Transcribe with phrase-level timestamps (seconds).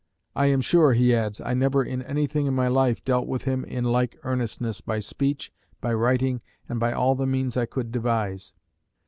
[0.35, 3.63] "I am sure," he adds, "I never in anything in my life dealt with him
[3.63, 8.55] in like earnestness by speech, by writing, and by all the means I could devise."